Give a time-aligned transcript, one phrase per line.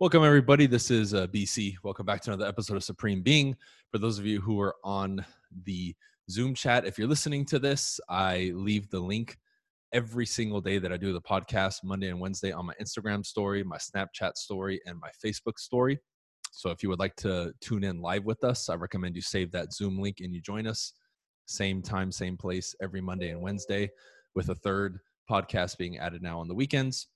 [0.00, 0.66] Welcome, everybody.
[0.66, 1.76] This is uh, BC.
[1.84, 3.54] Welcome back to another episode of Supreme Being.
[3.92, 5.24] For those of you who are on
[5.62, 5.94] the
[6.28, 9.38] Zoom chat, if you're listening to this, I leave the link
[9.92, 13.62] every single day that I do the podcast, Monday and Wednesday, on my Instagram story,
[13.62, 16.00] my Snapchat story, and my Facebook story.
[16.50, 19.52] So if you would like to tune in live with us, I recommend you save
[19.52, 20.92] that Zoom link and you join us.
[21.46, 23.88] Same time, same place, every Monday and Wednesday,
[24.34, 24.98] with a third
[25.30, 27.06] podcast being added now on the weekends.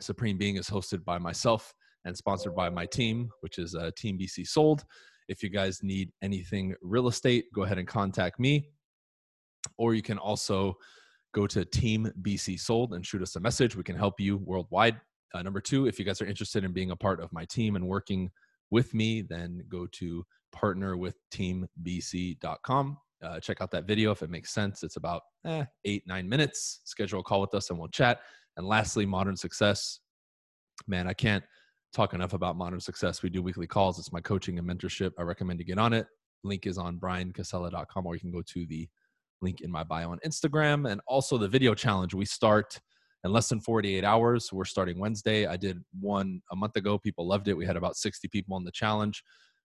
[0.00, 1.72] Supreme Being is hosted by myself
[2.04, 4.84] and sponsored by my team, which is uh, Team BC Sold.
[5.28, 8.68] If you guys need anything real estate, go ahead and contact me.
[9.78, 10.74] Or you can also
[11.32, 13.76] go to Team BC Sold and shoot us a message.
[13.76, 15.00] We can help you worldwide.
[15.34, 17.76] Uh, number two, if you guys are interested in being a part of my team
[17.76, 18.30] and working
[18.70, 22.98] with me, then go to partnerwithteambc.com.
[23.22, 24.82] Uh, check out that video if it makes sense.
[24.82, 26.80] It's about eh, eight, nine minutes.
[26.84, 28.20] Schedule a call with us and we'll chat.
[28.56, 30.00] And lastly, modern success.
[30.88, 31.44] Man, I can't
[31.92, 33.22] talk enough about modern success.
[33.22, 33.98] We do weekly calls.
[33.98, 35.12] It's my coaching and mentorship.
[35.18, 36.06] I recommend you get on it.
[36.44, 38.88] Link is on bryancasella.com or you can go to the
[39.40, 40.90] link in my bio on Instagram.
[40.90, 42.14] And also the video challenge.
[42.14, 42.80] We start
[43.24, 44.52] in less than 48 hours.
[44.52, 45.46] We're starting Wednesday.
[45.46, 46.98] I did one a month ago.
[46.98, 47.56] People loved it.
[47.56, 49.22] We had about 60 people on the challenge.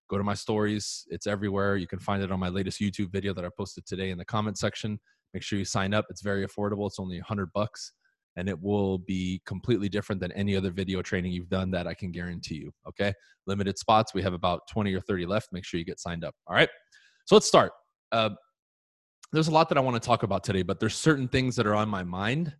[0.09, 1.05] Go to my stories.
[1.09, 1.75] It's everywhere.
[1.77, 4.25] You can find it on my latest YouTube video that I posted today in the
[4.25, 4.99] comment section.
[5.33, 6.05] Make sure you sign up.
[6.09, 6.87] It's very affordable.
[6.87, 7.93] It's only 100 bucks
[8.37, 11.95] and it will be completely different than any other video training you've done that I
[11.95, 12.71] can guarantee you.
[12.87, 13.11] Okay.
[13.47, 14.13] Limited spots.
[14.13, 15.49] We have about 20 or 30 left.
[15.51, 16.35] Make sure you get signed up.
[16.45, 16.69] All right.
[17.25, 17.71] So let's start.
[18.11, 18.29] Uh,
[19.33, 21.65] there's a lot that I want to talk about today, but there's certain things that
[21.65, 22.55] are on my mind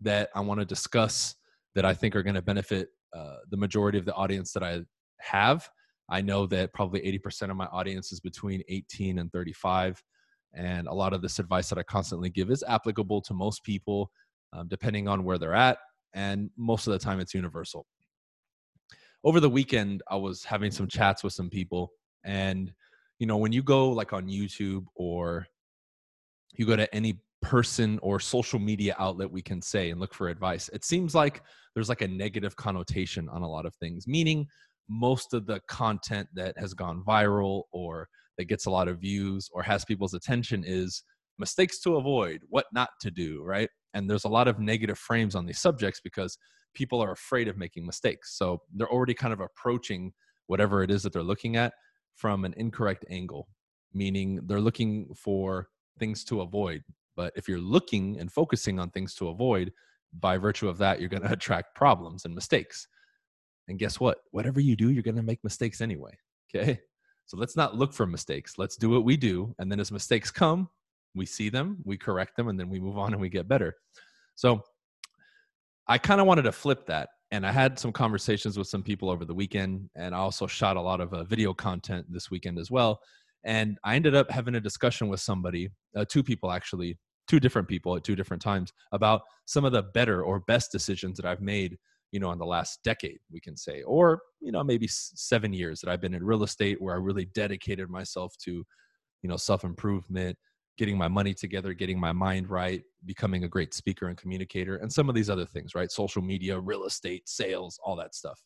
[0.00, 1.34] that I want to discuss
[1.74, 4.80] that I think are going to benefit uh, the majority of the audience that I
[5.20, 5.68] have.
[6.08, 10.02] I know that probably 80% of my audience is between 18 and 35.
[10.54, 14.10] And a lot of this advice that I constantly give is applicable to most people
[14.52, 15.78] um, depending on where they're at.
[16.14, 17.86] And most of the time, it's universal.
[19.24, 21.90] Over the weekend, I was having some chats with some people.
[22.24, 22.72] And,
[23.18, 25.46] you know, when you go like on YouTube or
[26.54, 30.28] you go to any person or social media outlet we can say and look for
[30.28, 31.42] advice it seems like
[31.74, 34.44] there's like a negative connotation on a lot of things meaning
[34.88, 39.48] most of the content that has gone viral or that gets a lot of views
[39.52, 41.04] or has people's attention is
[41.38, 45.34] mistakes to avoid what not to do right and there's a lot of negative frames
[45.34, 46.38] on these subjects because
[46.74, 48.38] people are afraid of making mistakes.
[48.38, 50.12] So they're already kind of approaching
[50.46, 51.74] whatever it is that they're looking at
[52.14, 53.48] from an incorrect angle
[53.94, 56.82] meaning they're looking for things to avoid.
[57.16, 59.72] But if you're looking and focusing on things to avoid
[60.20, 62.86] by virtue of that you're going to attract problems and mistakes.
[63.66, 64.18] And guess what?
[64.30, 66.16] Whatever you do you're going to make mistakes anyway
[66.54, 66.80] okay?
[67.26, 68.54] So let's not look for mistakes.
[68.56, 70.68] Let's do what we do and then as mistakes come
[71.18, 73.76] we see them, we correct them, and then we move on and we get better.
[74.34, 74.62] So
[75.86, 77.08] I kind of wanted to flip that.
[77.30, 80.76] And I had some conversations with some people over the weekend, and I also shot
[80.76, 83.00] a lot of uh, video content this weekend as well.
[83.44, 87.68] And I ended up having a discussion with somebody, uh, two people actually, two different
[87.68, 91.42] people at two different times, about some of the better or best decisions that I've
[91.42, 91.76] made
[92.12, 95.80] you know in the last decade we can say or you know maybe seven years
[95.80, 98.64] that i've been in real estate where i really dedicated myself to
[99.22, 100.36] you know self improvement
[100.78, 104.90] getting my money together, getting my mind right, becoming a great speaker and communicator, and
[104.90, 105.90] some of these other things, right?
[105.90, 108.40] Social media, real estate, sales, all that stuff.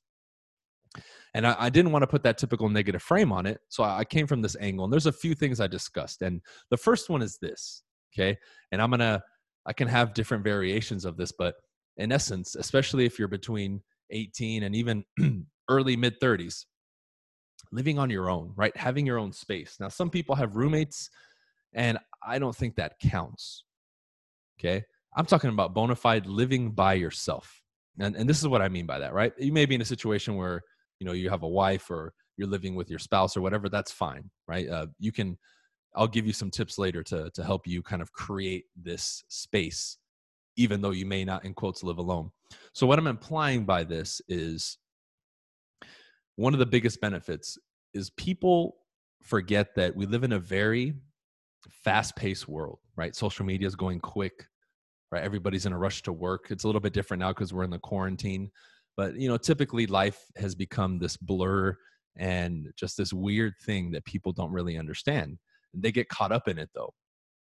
[1.34, 3.60] And I, I didn't want to put that typical negative frame on it.
[3.68, 4.84] So I, I came from this angle.
[4.84, 6.22] And there's a few things I discussed.
[6.22, 7.82] And the first one is this,
[8.12, 8.36] okay?
[8.72, 9.22] And I'm going to,
[9.66, 11.54] I can have different variations of this, but
[11.98, 15.04] in essence, especially if you're between 18 and even
[15.68, 16.64] early mid 30s,
[17.70, 18.76] living on your own, right?
[18.76, 19.76] Having your own space.
[19.80, 21.10] Now, some people have roommates
[21.74, 23.64] and I don't think that counts.
[24.58, 24.84] Okay.
[25.16, 27.60] I'm talking about bona fide living by yourself.
[27.98, 29.32] And, and this is what I mean by that, right?
[29.38, 30.62] You may be in a situation where,
[30.98, 33.68] you know, you have a wife or you're living with your spouse or whatever.
[33.68, 34.68] That's fine, right?
[34.68, 35.36] Uh, you can,
[35.94, 39.98] I'll give you some tips later to, to help you kind of create this space,
[40.56, 42.30] even though you may not, in quotes, live alone.
[42.72, 44.78] So, what I'm implying by this is
[46.36, 47.58] one of the biggest benefits
[47.92, 48.76] is people
[49.20, 50.94] forget that we live in a very
[51.70, 53.14] fast paced world, right?
[53.14, 54.46] Social media is going quick,
[55.10, 55.22] right?
[55.22, 56.46] Everybody's in a rush to work.
[56.50, 58.50] It's a little bit different now because we're in the quarantine.
[58.96, 61.76] But, you know, typically life has become this blur
[62.16, 65.38] and just this weird thing that people don't really understand.
[65.74, 66.92] They get caught up in it though.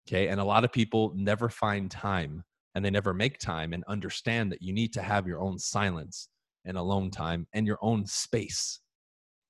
[0.08, 0.28] Okay.
[0.28, 2.44] And a lot of people never find time
[2.74, 6.28] and they never make time and understand that you need to have your own silence
[6.64, 8.80] and alone time and your own space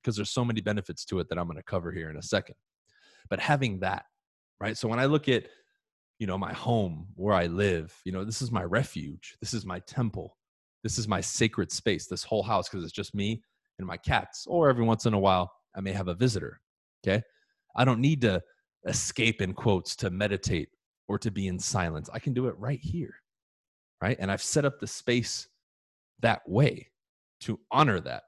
[0.03, 2.23] because there's so many benefits to it that I'm going to cover here in a
[2.23, 2.57] second.
[3.31, 4.05] But having that,
[4.61, 5.45] right so when i look at
[6.19, 9.67] you know my home where i live you know this is my refuge this is
[9.67, 10.37] my temple
[10.83, 13.43] this is my sacred space this whole house because it's just me
[13.79, 16.61] and my cats, or every once in a while, I may have a visitor.
[17.07, 17.23] Okay.
[17.77, 18.41] I don't need to
[18.87, 20.69] escape in quotes to meditate
[21.09, 22.09] or to be in silence.
[22.13, 23.15] I can do it right here.
[24.01, 24.17] Right.
[24.21, 25.49] And I've set up the space
[26.21, 26.89] that way
[27.41, 28.23] to honor that.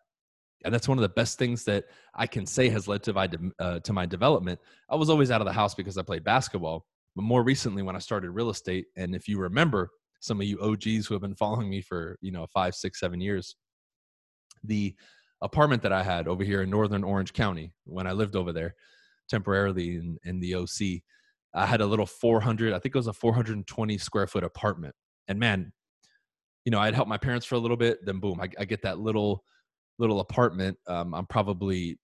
[0.67, 1.85] And that's one of the best things that
[2.15, 4.61] I can say has led to my, uh, to my development.
[4.91, 6.85] I was always out of the house because I played basketball.
[7.15, 9.91] But more recently, when I started real estate, and if you remember,
[10.21, 13.21] some of you OGs who have been following me for you know five, six, seven
[13.21, 13.57] years,
[14.65, 14.95] the
[15.41, 18.75] apartment that I had over here in Northern Orange County when I lived over there
[19.29, 21.03] temporarily in, in the OC,
[21.55, 24.95] I had a little 400, I think it was a 420 square foot apartment.
[25.29, 25.73] And man,
[26.65, 28.83] you know, I'd help my parents for a little bit, then boom, I, I get
[28.83, 29.45] that little
[29.99, 30.79] little apartment.
[30.87, 31.99] Um, I'm probably,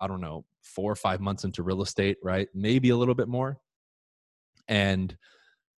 [0.00, 2.48] I don't know, four or five months into real estate, right?
[2.54, 3.58] Maybe a little bit more.
[4.68, 5.16] And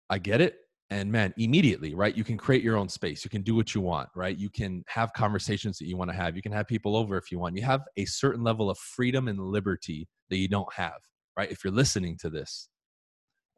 [0.08, 0.56] I get it
[0.90, 3.80] and man immediately right you can create your own space you can do what you
[3.80, 6.96] want right you can have conversations that you want to have you can have people
[6.96, 10.48] over if you want you have a certain level of freedom and liberty that you
[10.48, 10.98] don't have
[11.36, 12.68] right if you're listening to this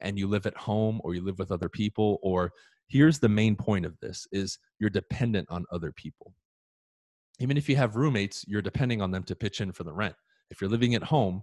[0.00, 2.50] and you live at home or you live with other people or
[2.88, 6.35] here's the main point of this is you're dependent on other people
[7.41, 10.15] even if you have roommates you're depending on them to pitch in for the rent
[10.51, 11.43] if you're living at home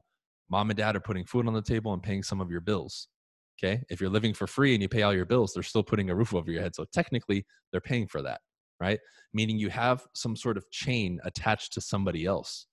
[0.49, 3.07] mom and dad are putting food on the table and paying some of your bills
[3.59, 3.81] Okay.
[3.89, 6.15] If you're living for free and you pay all your bills, they're still putting a
[6.15, 6.75] roof over your head.
[6.75, 8.41] So technically, they're paying for that,
[8.79, 8.99] right?
[9.33, 12.67] Meaning you have some sort of chain attached to somebody else.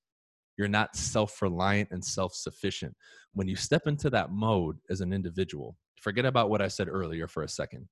[0.59, 2.94] You're not self reliant and self sufficient.
[3.32, 7.26] When you step into that mode as an individual, forget about what I said earlier
[7.26, 7.88] for a second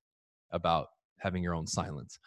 [0.53, 0.89] about
[1.19, 2.19] having your own silence.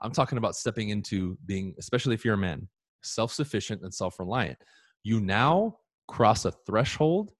[0.00, 2.68] I'm talking about stepping into being, especially if you're a man,
[3.02, 4.58] self sufficient and self reliant.
[5.02, 7.32] You now cross a threshold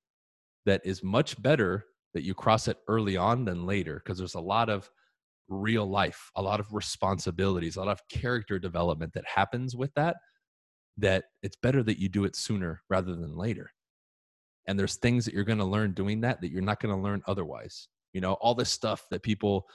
[0.66, 1.84] that is much better
[2.14, 4.90] that you cross it early on than later because there's a lot of
[5.48, 10.16] real life, a lot of responsibilities, a lot of character development that happens with that
[10.98, 13.70] that it's better that you do it sooner rather than later.
[14.66, 17.00] And there's things that you're going to learn doing that that you're not going to
[17.00, 17.88] learn otherwise.
[18.12, 19.66] You know, all this stuff that people,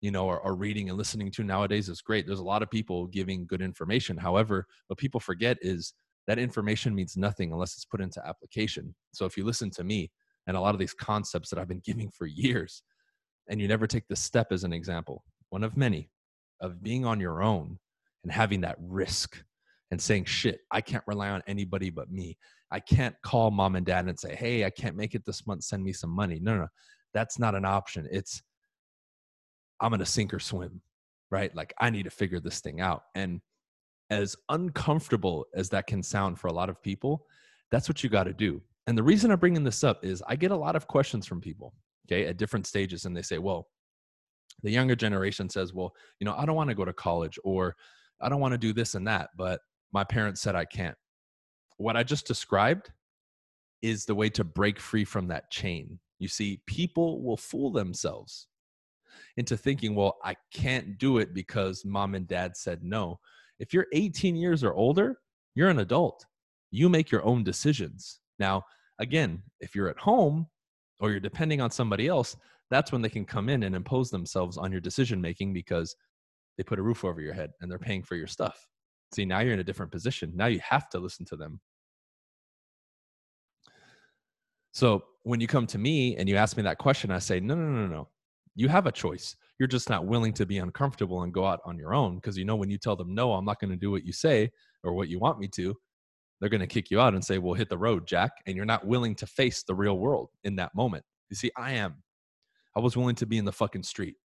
[0.00, 2.26] you know, are, are reading and listening to nowadays is great.
[2.26, 4.16] There's a lot of people giving good information.
[4.16, 5.94] However, what people forget is
[6.26, 8.94] that information means nothing unless it's put into application.
[9.12, 10.10] So if you listen to me,
[10.48, 12.82] and a lot of these concepts that I've been giving for years.
[13.48, 16.10] And you never take the step as an example, one of many,
[16.60, 17.78] of being on your own
[18.24, 19.42] and having that risk
[19.90, 22.36] and saying, shit, I can't rely on anybody but me.
[22.70, 25.64] I can't call mom and dad and say, hey, I can't make it this month,
[25.64, 26.40] send me some money.
[26.42, 26.68] No, no, no.
[27.14, 28.08] that's not an option.
[28.10, 28.42] It's,
[29.80, 30.80] I'm going to sink or swim,
[31.30, 31.54] right?
[31.54, 33.04] Like, I need to figure this thing out.
[33.14, 33.40] And
[34.10, 37.26] as uncomfortable as that can sound for a lot of people,
[37.70, 38.62] that's what you got to do.
[38.86, 41.40] And the reason I'm bringing this up is I get a lot of questions from
[41.40, 41.74] people,
[42.06, 43.68] okay, at different stages, and they say, well,
[44.62, 47.76] the younger generation says, well, you know, I don't want to go to college or
[48.20, 49.60] I don't want to do this and that, but
[49.92, 50.96] my parents said I can't.
[51.76, 52.90] What I just described
[53.82, 55.98] is the way to break free from that chain.
[56.18, 58.48] You see, people will fool themselves
[59.36, 63.18] into thinking, well, I can't do it because mom and dad said no.
[63.58, 65.18] If you're 18 years or older,
[65.54, 66.24] you're an adult.
[66.70, 68.20] You make your own decisions.
[68.38, 68.64] Now,
[68.98, 70.46] Again, if you're at home
[71.00, 72.36] or you're depending on somebody else,
[72.70, 75.94] that's when they can come in and impose themselves on your decision making because
[76.56, 78.66] they put a roof over your head and they're paying for your stuff.
[79.14, 80.32] See, now you're in a different position.
[80.34, 81.60] Now you have to listen to them.
[84.72, 87.54] So when you come to me and you ask me that question, I say, no,
[87.54, 88.08] no, no, no.
[88.58, 89.36] You have a choice.
[89.60, 92.44] You're just not willing to be uncomfortable and go out on your own because you
[92.44, 94.50] know when you tell them, no, I'm not going to do what you say
[94.82, 95.76] or what you want me to,
[96.40, 98.32] they're going to kick you out and say, well, hit the road, Jack.
[98.46, 101.04] And you're not willing to face the real world in that moment.
[101.30, 102.02] You see, I am.
[102.76, 104.16] I was willing to be in the fucking street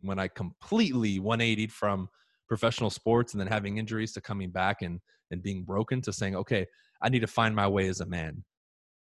[0.00, 2.08] when I completely 180 from
[2.48, 6.34] professional sports and then having injuries to coming back and, and being broken to saying,
[6.36, 6.66] okay,
[7.02, 8.42] I need to find my way as a man.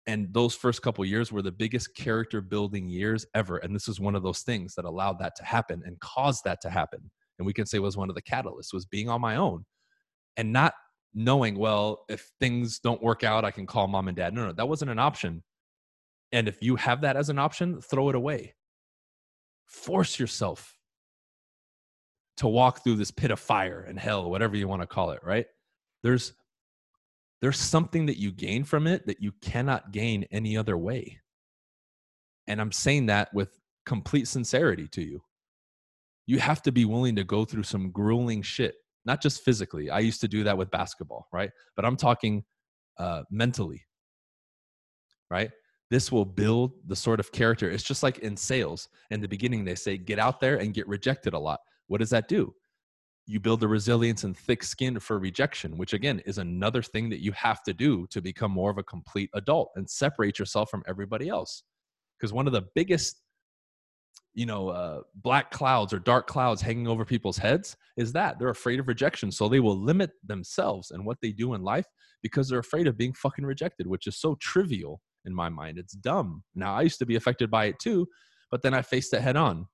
[0.05, 3.57] And those first couple years were the biggest character building years ever.
[3.57, 6.60] And this was one of those things that allowed that to happen and caused that
[6.62, 7.10] to happen.
[7.39, 9.65] And we can say was one of the catalysts was being on my own
[10.36, 10.74] and not
[11.13, 14.33] knowing, well, if things don't work out, I can call mom and dad.
[14.33, 15.43] No, no, that wasn't an option.
[16.31, 18.55] And if you have that as an option, throw it away.
[19.67, 20.77] Force yourself
[22.38, 25.22] to walk through this pit of fire and hell, whatever you want to call it,
[25.24, 25.45] right?
[26.01, 26.33] There's
[27.43, 31.19] there's something that you gain from it that you cannot gain any other way.
[32.47, 35.21] And I'm saying that with complete sincerity to you.
[36.25, 39.89] You have to be willing to go through some grueling shit not just physically.
[39.89, 41.51] I used to do that with basketball, right?
[41.75, 42.43] But I'm talking
[42.97, 43.81] uh, mentally,
[45.29, 45.51] right?
[45.89, 47.69] This will build the sort of character.
[47.69, 48.88] It's just like in sales.
[49.12, 51.59] In the beginning, they say, get out there and get rejected a lot.
[51.88, 52.53] What does that do?
[53.25, 57.22] You build the resilience and thick skin for rejection, which again is another thing that
[57.22, 60.84] you have to do to become more of a complete adult and separate yourself from
[60.88, 61.63] everybody else.
[62.18, 63.22] Because one of the biggest,
[64.34, 68.50] you know, uh, black clouds or dark clouds hanging over people's heads is that they're
[68.50, 69.32] afraid of rejection.
[69.32, 71.86] So they will limit themselves and what they do in life
[72.22, 75.77] because they're afraid of being fucking rejected, which is so trivial in my mind.
[75.77, 76.44] It's dumb.
[76.56, 78.08] Now, I used to be affected by it too,
[78.51, 79.68] but then I faced it head on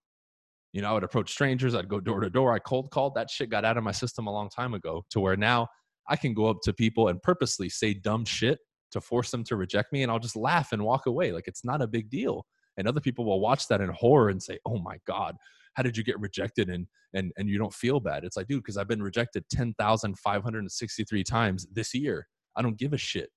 [0.73, 3.15] you know, I would approach strangers, I'd go door to door, I cold called.
[3.15, 5.67] That shit got out of my system a long time ago to where now
[6.07, 8.59] I can go up to people and purposely say dumb shit
[8.91, 11.31] to force them to reject me and I'll just laugh and walk away.
[11.31, 12.45] Like it's not a big deal.
[12.77, 15.35] And other people will watch that in horror and say, "Oh my god,
[15.73, 18.63] how did you get rejected and and and you don't feel bad?" It's like, dude,
[18.63, 22.27] because I've been rejected 10,563 times this year.
[22.55, 23.29] I don't give a shit.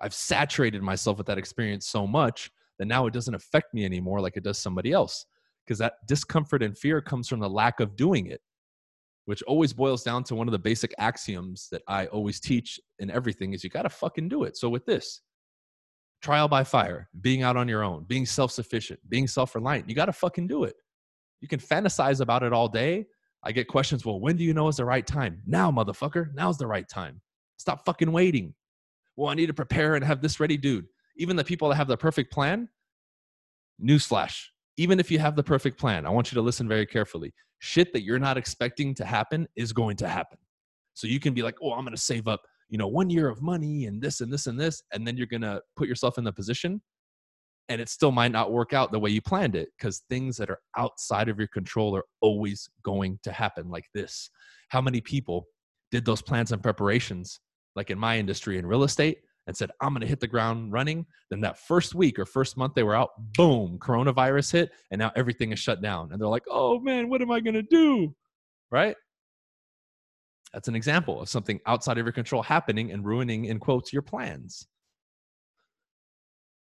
[0.00, 4.20] I've saturated myself with that experience so much that now it doesn't affect me anymore
[4.20, 5.26] like it does somebody else
[5.68, 8.40] because that discomfort and fear comes from the lack of doing it
[9.28, 13.10] which always boils down to one of the basic axioms that I always teach in
[13.10, 14.56] everything is you got to fucking do it.
[14.56, 15.20] So with this,
[16.22, 20.14] trial by fire, being out on your own, being self-sufficient, being self-reliant, you got to
[20.14, 20.76] fucking do it.
[21.42, 23.04] You can fantasize about it all day.
[23.42, 25.42] I get questions, well, when do you know is the right time?
[25.46, 27.20] Now, motherfucker, now's the right time.
[27.58, 28.54] Stop fucking waiting.
[29.16, 30.86] Well, I need to prepare and have this ready, dude.
[31.18, 32.66] Even the people that have the perfect plan,
[33.78, 34.42] newsflash,
[34.78, 37.34] even if you have the perfect plan, I want you to listen very carefully.
[37.58, 40.38] Shit that you're not expecting to happen is going to happen.
[40.94, 43.28] So you can be like, oh, I'm going to save up, you know, one year
[43.28, 44.82] of money and this and this and this.
[44.92, 46.80] And then you're going to put yourself in the position
[47.68, 50.48] and it still might not work out the way you planned it because things that
[50.48, 54.30] are outside of your control are always going to happen like this.
[54.68, 55.48] How many people
[55.90, 57.40] did those plans and preparations,
[57.74, 59.18] like in my industry in real estate,
[59.48, 61.06] and said, I'm going to hit the ground running.
[61.30, 65.10] Then that first week or first month they were out, boom, coronavirus hit, and now
[65.16, 66.12] everything is shut down.
[66.12, 68.14] And they're like, oh man, what am I going to do?
[68.70, 68.94] Right?
[70.52, 74.02] That's an example of something outside of your control happening and ruining, in quotes, your
[74.02, 74.66] plans.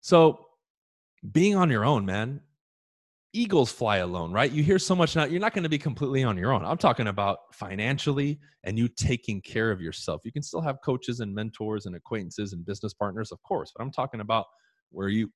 [0.02, 0.46] So,
[1.32, 2.42] being on your own, man,
[3.34, 4.52] eagles fly alone, right?
[4.52, 6.64] You hear so much now, you're not going to be completely on your own.
[6.64, 10.22] I'm talking about financially and you taking care of yourself.
[10.24, 13.84] You can still have coaches and mentors and acquaintances and business partners, of course, but
[13.84, 14.46] I'm talking about
[14.92, 15.32] where you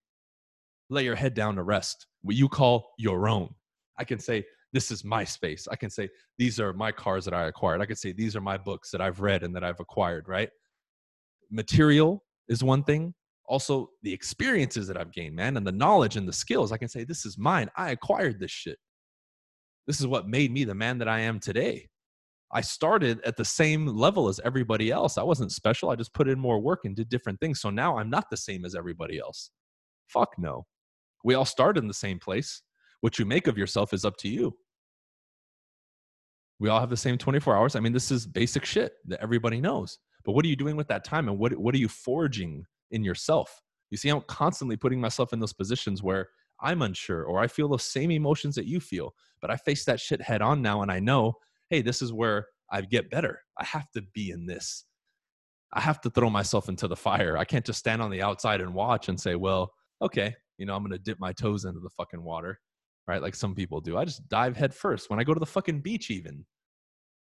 [0.89, 3.49] lay your head down to rest, what you call your own.
[3.97, 5.67] I can say, this is my space.
[5.71, 7.81] I can say, these are my cars that I acquired.
[7.81, 10.49] I can say, these are my books that I've read and that I've acquired, right?
[11.49, 13.13] Material is one thing,
[13.47, 16.71] also the experiences that I've gained, man, and the knowledge and the skills.
[16.71, 17.69] I can say, this is mine.
[17.75, 18.77] I acquired this shit.
[19.87, 21.89] This is what made me the man that I am today.
[22.51, 25.17] I started at the same level as everybody else.
[25.17, 25.89] I wasn't special.
[25.89, 27.61] I just put in more work and did different things.
[27.61, 29.51] So now I'm not the same as everybody else.
[30.07, 30.65] Fuck no.
[31.23, 32.61] We all started in the same place.
[33.01, 34.55] What you make of yourself is up to you.
[36.59, 37.75] We all have the same 24 hours.
[37.75, 39.99] I mean, this is basic shit that everybody knows.
[40.25, 43.03] But what are you doing with that time and what, what are you forging in
[43.03, 43.61] yourself.
[43.89, 46.27] You see, I'm constantly putting myself in those positions where
[46.61, 49.99] I'm unsure or I feel those same emotions that you feel, but I face that
[49.99, 51.33] shit head on now and I know,
[51.69, 53.41] hey, this is where I get better.
[53.57, 54.85] I have to be in this.
[55.73, 57.37] I have to throw myself into the fire.
[57.37, 60.75] I can't just stand on the outside and watch and say, well, okay, you know,
[60.75, 62.59] I'm going to dip my toes into the fucking water,
[63.07, 63.21] right?
[63.21, 63.97] Like some people do.
[63.97, 65.09] I just dive head first.
[65.09, 66.45] When I go to the fucking beach, even,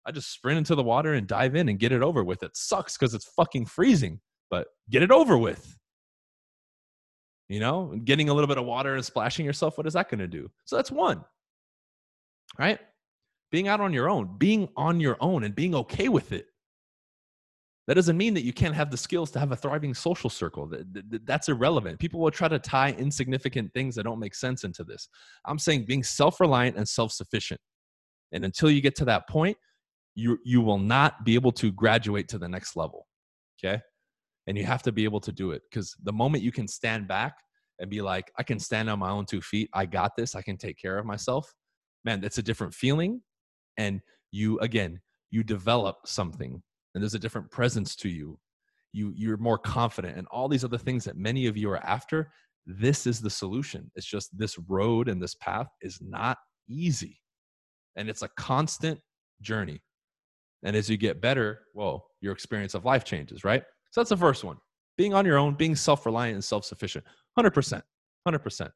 [0.07, 2.43] I just sprint into the water and dive in and get it over with.
[2.43, 4.21] It sucks because it's fucking freezing
[4.53, 5.79] but get it over with.
[7.49, 10.21] You know, getting a little bit of water and splashing yourself, what is that going
[10.21, 10.51] to do?
[10.67, 11.25] So that's one,
[12.59, 12.79] right?
[13.51, 16.47] Being out on your own, being on your own and being okay with it.
[17.89, 20.71] That doesn't mean that you can't have the skills to have a thriving social circle.
[21.25, 21.99] That's irrelevant.
[21.99, 25.09] People will try to tie insignificant things that don't make sense into this.
[25.47, 27.61] I'm saying being self reliant and self sufficient.
[28.33, 29.57] And until you get to that point,
[30.15, 33.09] you, you will not be able to graduate to the next level.
[33.59, 33.83] Okay
[34.47, 37.07] and you have to be able to do it because the moment you can stand
[37.09, 37.35] back
[37.79, 40.43] and be like i can stand on my own two feet i got this i
[40.43, 41.53] can take care of myself
[42.05, 43.21] man that's a different feeling
[43.79, 46.63] and you again you develop something
[46.95, 48.39] and there's a different presence to you.
[48.93, 52.31] You you're more confident and all these other things that many of you are after
[52.67, 53.91] this is the solution.
[53.97, 56.37] It's just this road and this path is not
[56.69, 57.19] easy
[57.97, 59.01] and it's a constant
[59.41, 59.83] journey
[60.63, 64.17] and as you get better well your experience of life changes right so that's the
[64.17, 64.57] first one.
[64.97, 67.05] Being on your own, being self-reliant and self-sufficient.
[67.39, 67.83] 100%.
[68.27, 68.71] 100%.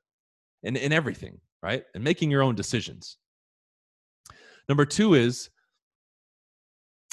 [0.62, 1.84] In, in everything, right?
[1.94, 3.16] And making your own decisions.
[4.68, 5.48] Number two is,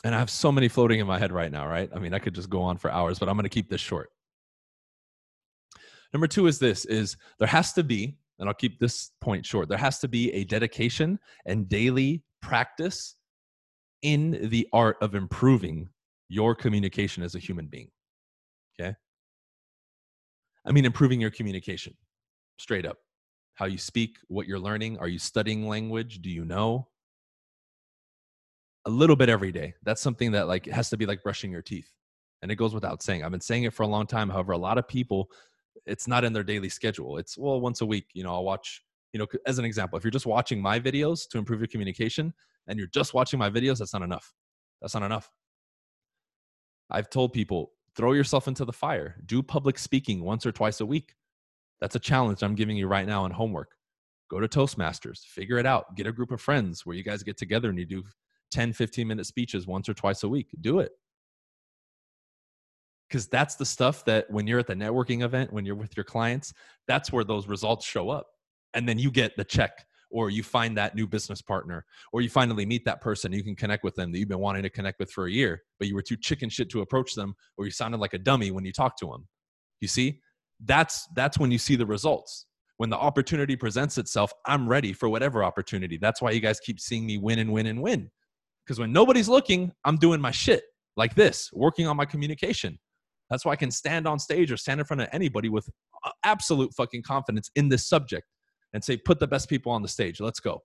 [0.04, 1.90] and I have so many floating in my head right now, right?
[1.96, 3.82] I mean, I could just go on for hours, but I'm going to keep this
[3.82, 4.10] short.
[6.12, 9.70] Number two is this is there has to be, and I'll keep this point short,
[9.70, 13.16] there has to be a dedication and daily practice
[14.02, 15.90] in the art of improving
[16.28, 17.90] your communication as a human being.
[18.80, 18.96] Okay.
[20.66, 21.96] I mean, improving your communication
[22.58, 22.98] straight up.
[23.56, 24.98] How you speak, what you're learning.
[24.98, 26.22] Are you studying language?
[26.22, 26.88] Do you know?
[28.86, 29.76] A little bit every day.
[29.84, 31.90] That's something that like has to be like brushing your teeth.
[32.42, 33.24] And it goes without saying.
[33.24, 34.30] I've been saying it for a long time.
[34.30, 35.30] However, a lot of people,
[35.86, 37.18] it's not in their daily schedule.
[37.18, 40.04] It's well, once a week, you know, I'll watch, you know, as an example, if
[40.04, 42.34] you're just watching my videos to improve your communication
[42.68, 44.34] and you're just watching my videos, that's not enough.
[44.82, 45.30] That's not enough.
[46.90, 50.86] I've told people throw yourself into the fire, do public speaking once or twice a
[50.86, 51.16] week.
[51.82, 53.72] That's a challenge I'm giving you right now in homework.
[54.30, 57.38] Go to Toastmasters, figure it out, get a group of friends where you guys get
[57.38, 58.04] together and you do
[58.52, 60.48] 10, 15 minute speeches once or twice a week.
[60.62, 60.92] Do it
[63.14, 66.04] because that's the stuff that when you're at the networking event, when you're with your
[66.04, 66.52] clients,
[66.88, 68.26] that's where those results show up.
[68.74, 72.30] And then you get the check or you find that new business partner or you
[72.30, 75.00] finally meet that person you can connect with them that you've been wanting to connect
[75.00, 77.72] with for a year but you were too chicken shit to approach them or you
[77.72, 79.28] sounded like a dummy when you talked to them
[79.84, 80.22] you see?
[80.64, 82.46] That's that's when you see the results.
[82.78, 85.98] When the opportunity presents itself i'm ready for whatever opportunity.
[85.98, 88.10] That's why you guys keep seeing me win and win and win.
[88.66, 90.64] Because when nobody's looking i'm doing my shit
[90.96, 92.80] like this working on my communication.
[93.30, 95.70] That's why I can stand on stage or stand in front of anybody with
[96.24, 98.26] absolute fucking confidence in this subject
[98.74, 100.20] and say, put the best people on the stage.
[100.20, 100.64] Let's go.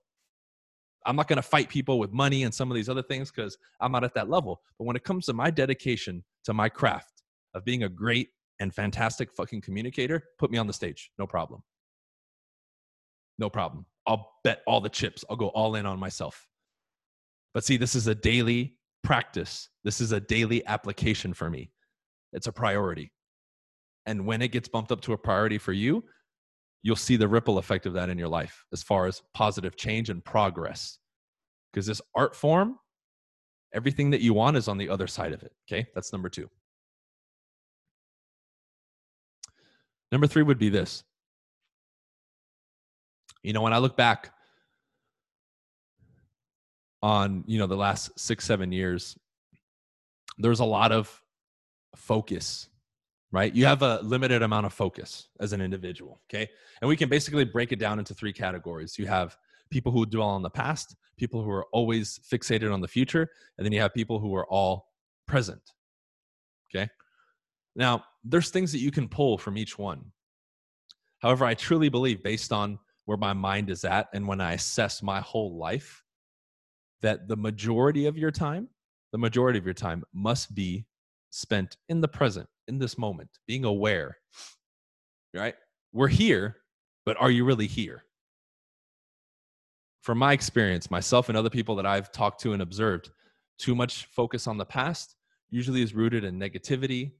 [1.05, 3.57] I'm not going to fight people with money and some of these other things because
[3.79, 4.61] I'm not at that level.
[4.77, 7.23] But when it comes to my dedication to my craft
[7.53, 11.11] of being a great and fantastic fucking communicator, put me on the stage.
[11.17, 11.63] No problem.
[13.37, 13.85] No problem.
[14.05, 15.23] I'll bet all the chips.
[15.29, 16.47] I'll go all in on myself.
[17.53, 19.69] But see, this is a daily practice.
[19.83, 21.71] This is a daily application for me.
[22.33, 23.11] It's a priority.
[24.05, 26.03] And when it gets bumped up to a priority for you,
[26.81, 30.09] you'll see the ripple effect of that in your life as far as positive change
[30.09, 30.97] and progress.
[31.71, 32.79] Because this art form,
[33.73, 35.51] everything that you want is on the other side of it.
[35.69, 36.49] Okay, that's number two.
[40.11, 41.03] Number three would be this.
[43.43, 44.33] You know, when I look back
[47.01, 49.17] on, you know, the last six, seven years,
[50.37, 51.21] there's a lot of
[51.95, 52.67] focus
[53.31, 53.53] right?
[53.53, 56.49] You have a limited amount of focus as an individual okay?
[56.81, 58.97] And we can basically break it down into three categories.
[58.97, 59.37] You have
[59.69, 63.65] people who dwell on the past people who are always fixated on the future and
[63.65, 64.87] then you have people who are all
[65.27, 65.61] present
[66.73, 66.89] okay?
[67.75, 70.11] Now there's things that you can pull from each one.
[71.19, 75.03] However i truly believe based on where my mind is at and when i assess
[75.03, 76.03] my whole life
[77.01, 78.69] that the majority of your time
[79.11, 80.85] the majority of your time must be
[81.29, 84.17] spent in the present, in this moment, being aware,
[85.33, 85.55] right?
[85.91, 86.57] We're here,
[87.05, 88.03] but are you really here?
[90.01, 93.11] From my experience, myself and other people that I've talked to and observed,
[93.57, 95.15] too much focus on the past
[95.49, 97.11] usually is rooted in negativity,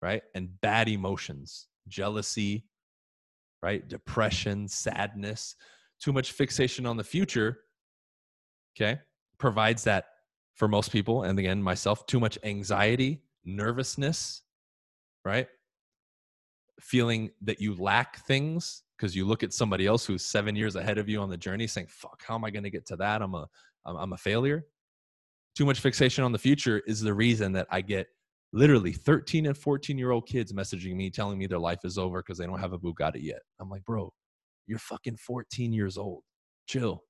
[0.00, 0.22] right?
[0.34, 2.64] And bad emotions, jealousy,
[3.62, 3.86] right?
[3.88, 5.56] Depression, sadness.
[6.00, 7.60] Too much fixation on the future,
[8.76, 9.00] okay,
[9.38, 10.06] provides that
[10.54, 14.42] for most people, and again, myself, too much anxiety, nervousness,
[15.24, 15.48] right?
[16.80, 20.98] Feeling that you lack things because you look at somebody else who's seven years ahead
[20.98, 23.22] of you on the journey saying, fuck, how am I going to get to that?
[23.22, 23.48] I'm a,
[23.84, 24.64] I'm a failure.
[25.56, 28.06] Too much fixation on the future is the reason that I get
[28.52, 32.22] literally 13 and 14 year old kids messaging me telling me their life is over
[32.22, 33.40] because they don't have a Bugatti yet.
[33.60, 34.12] I'm like, bro,
[34.66, 36.22] you're fucking 14 years old.
[36.68, 37.02] Chill.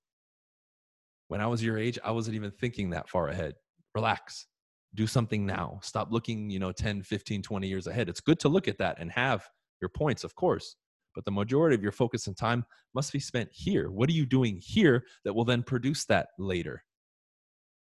[1.33, 3.55] When I was your age, I wasn't even thinking that far ahead.
[3.95, 4.49] Relax.
[4.95, 5.81] Do something now.
[5.83, 8.11] Stop looking, you know, 10, 15, 20 years ahead.
[8.11, 9.49] It's good to look at that and have
[9.81, 10.77] your points, of course.
[11.15, 13.91] But the majority of your focus and time must be spent here.
[13.91, 16.85] What are you doing here that will then produce that later?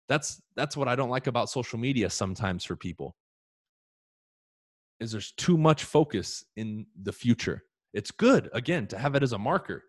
[0.08, 3.16] That's that's what I don't like about social media sometimes for people.
[5.00, 7.64] Is there's too much focus in the future.
[7.92, 9.82] It's good again to have it as a marker.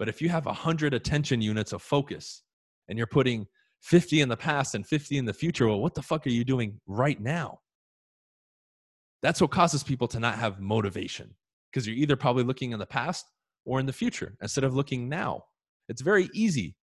[0.00, 2.42] But if you have 100 attention units of focus
[2.88, 3.46] and you're putting
[3.82, 6.44] 50 in the past and 50 in the future, well, what the fuck are you
[6.44, 7.60] doing right now?
[9.22, 11.34] That's what causes people to not have motivation
[11.70, 13.26] because you're either probably looking in the past
[13.64, 15.44] or in the future instead of looking now.
[15.88, 16.76] It's very easy.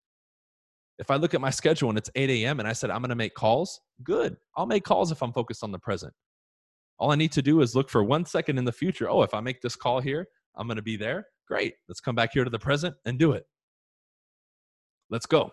[0.97, 2.59] If I look at my schedule and it's 8 a.m.
[2.59, 4.37] and I said, I'm going to make calls, good.
[4.55, 6.13] I'll make calls if I'm focused on the present.
[6.97, 9.09] All I need to do is look for one second in the future.
[9.09, 11.25] Oh, if I make this call here, I'm going to be there.
[11.47, 11.73] Great.
[11.89, 13.43] Let's come back here to the present and do it.
[15.09, 15.51] Let's go.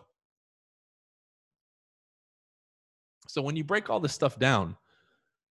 [3.32, 4.76] So when you break all this stuff down,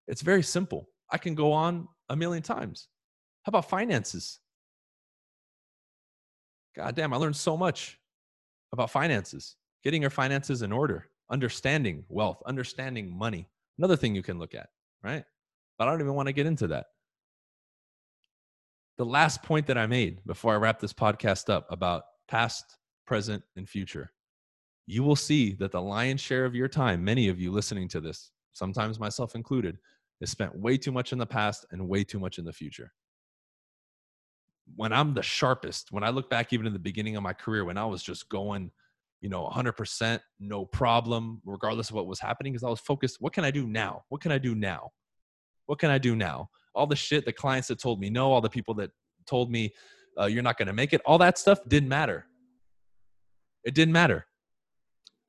[0.08, 0.88] it's very simple.
[1.10, 2.90] I can go on a million times.
[3.42, 4.38] How about finances?
[6.76, 7.98] God damn, I learned so much
[8.72, 11.08] about finances, getting your finances in order.
[11.32, 13.48] understanding wealth, understanding money.
[13.80, 14.70] Another thing you can look at,
[15.02, 15.24] right?
[15.80, 16.88] But I don't even want to get into that.
[18.98, 23.42] The last point that I made before I wrap this podcast up about past, present,
[23.56, 24.12] and future,
[24.88, 28.02] you will see that the lion's share of your time, many of you listening to
[28.02, 29.78] this, sometimes myself included,
[30.20, 32.92] is spent way too much in the past and way too much in the future.
[34.76, 37.66] When I'm the sharpest, when I look back even in the beginning of my career,
[37.66, 38.72] when I was just going,
[39.20, 43.34] you know, 100%, no problem, regardless of what was happening, because I was focused, what
[43.34, 44.04] can I do now?
[44.10, 44.92] What can I do now?
[45.66, 46.50] What can I do now?
[46.74, 48.92] All the shit, the clients that told me no, all the people that
[49.26, 49.74] told me
[50.20, 52.26] uh, you're not going to make it, all that stuff didn't matter.
[53.64, 54.26] It didn't matter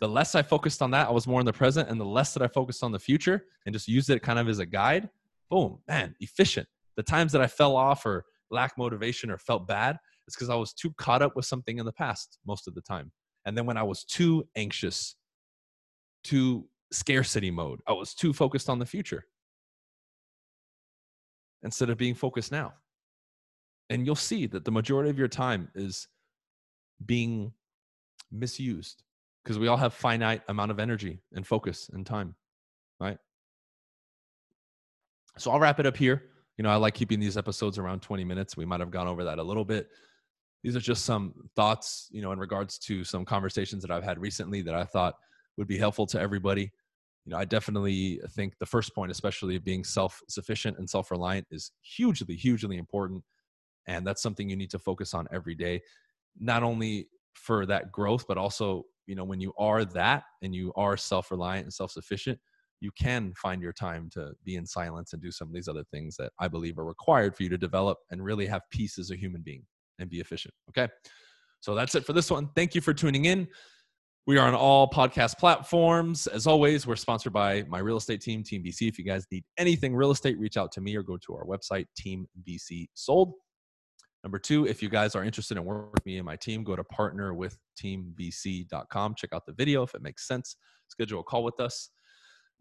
[0.02, 2.34] the less I focused on that, I was more in the present, and the less
[2.34, 5.08] that I focused on the future and just used it kind of as a guide,
[5.48, 6.66] boom, man, efficient.
[6.96, 10.56] The times that I fell off or lacked motivation or felt bad, it's because I
[10.56, 13.12] was too caught up with something in the past most of the time.
[13.44, 15.14] And then when I was too anxious,
[16.24, 19.26] too scarcity mode, I was too focused on the future
[21.62, 22.74] instead of being focused now.
[23.88, 26.08] And you'll see that the majority of your time is
[27.06, 27.52] being
[28.32, 29.04] misused
[29.42, 32.34] because we all have finite amount of energy and focus and time
[33.02, 33.18] right?
[35.38, 36.24] So i'll wrap it up here.
[36.56, 38.56] You know i like keeping these episodes around 20 minutes.
[38.56, 39.88] We might have gone over that a little bit.
[40.62, 44.18] These are just some thoughts you know in regards to some conversations that i've had
[44.18, 45.14] recently that i thought
[45.56, 46.70] would be helpful to everybody.
[47.24, 51.72] You know i definitely think the first point especially of being self-sufficient and self-reliant is
[51.82, 53.24] hugely hugely important
[53.86, 55.82] and that's something you need to focus on every day
[56.38, 60.72] not only for that growth but also you know when you are that and you
[60.74, 62.38] are self-reliant and self-sufficient
[62.80, 65.84] you can find your time to be in silence and do some of these other
[65.92, 69.10] things that i believe are required for you to develop and really have peace as
[69.10, 69.62] a human being
[69.98, 70.88] and be efficient okay
[71.60, 73.46] so that's it for this one thank you for tuning in
[74.26, 76.28] we are on all podcast platforms.
[76.28, 78.86] As always, we're sponsored by my real estate team, Team BC.
[78.86, 81.44] If you guys need anything real estate, reach out to me or go to our
[81.44, 83.32] website, Team BC Sold.
[84.24, 86.76] Number two, if you guys are interested in working with me and my team, go
[86.76, 89.14] to partnerwithteambc.com.
[89.16, 90.56] Check out the video if it makes sense.
[90.88, 91.88] Schedule a call with us.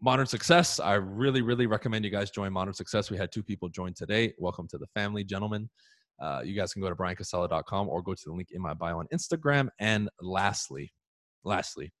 [0.00, 3.08] Modern Success, I really, really recommend you guys join Modern Success.
[3.08, 4.32] We had two people join today.
[4.38, 5.70] Welcome to the family, gentlemen.
[6.20, 8.98] Uh, you guys can go to bryancasella.com or go to the link in my bio
[8.98, 9.68] on Instagram.
[9.78, 10.92] And lastly,
[11.44, 11.92] lastly,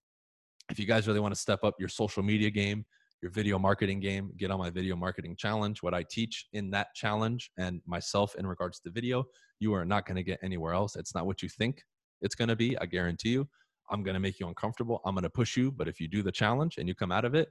[0.70, 2.84] if you guys really want to step up your social media game,
[3.22, 5.82] your video marketing game, get on my video marketing challenge.
[5.82, 9.24] What I teach in that challenge and myself in regards to video,
[9.60, 10.96] you are not going to get anywhere else.
[10.96, 11.82] It's not what you think
[12.20, 12.76] it's going to be.
[12.78, 13.48] I guarantee you.
[13.90, 15.00] I'm going to make you uncomfortable.
[15.04, 15.70] I'm going to push you.
[15.70, 17.48] But if you do the challenge and you come out of it,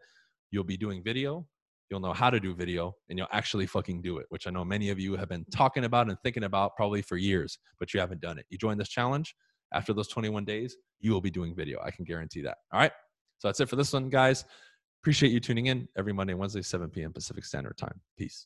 [0.49, 1.47] you'll be doing video.
[1.89, 4.65] You'll know how to do video and you'll actually fucking do it, which I know
[4.65, 7.99] many of you have been talking about and thinking about probably for years, but you
[7.99, 8.45] haven't done it.
[8.49, 9.35] You join this challenge.
[9.73, 11.79] After those 21 days, you will be doing video.
[11.81, 12.57] I can guarantee that.
[12.73, 12.91] All right.
[13.39, 14.45] So that's it for this one, guys.
[15.01, 17.11] Appreciate you tuning in every Monday, Wednesday, 7 p.m.
[17.11, 17.99] Pacific Standard Time.
[18.17, 18.45] Peace.